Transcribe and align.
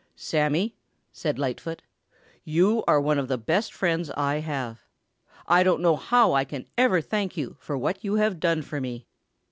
"Sammy," 0.15 0.73
said 1.13 1.37
Lightfoot, 1.37 1.83
"you 2.43 2.83
are 2.87 2.99
one 2.99 3.19
of 3.19 3.27
the 3.27 3.37
best 3.37 3.71
friends 3.71 4.09
I 4.17 4.39
have. 4.39 4.81
I 5.47 5.61
don't 5.61 5.79
know 5.79 5.95
how 5.95 6.33
I 6.33 6.43
can 6.43 6.65
ever 6.75 7.01
thank 7.01 7.37
you 7.37 7.55
for 7.59 7.77
what 7.77 8.03
you 8.03 8.15
have 8.15 8.39
done 8.39 8.63
for 8.63 8.81
me." 8.81 9.05